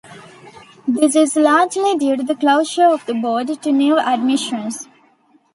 [0.87, 4.87] This is largely due to the closure of the board to new admissions.